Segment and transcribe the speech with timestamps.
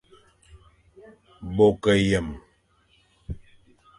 [1.55, 2.35] Bo ke yeme,